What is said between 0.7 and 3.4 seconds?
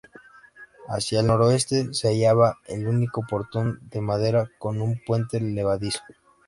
Hacia el noroeste se hallaba el única